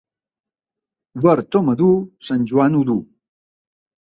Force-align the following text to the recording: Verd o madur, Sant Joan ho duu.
Verd 1.25 1.57
o 1.59 1.61
madur, 1.67 1.91
Sant 2.29 2.49
Joan 2.53 2.79
ho 2.79 2.83
duu. 2.91 3.05